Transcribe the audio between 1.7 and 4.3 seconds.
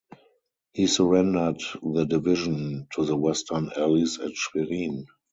the division to the Western Allies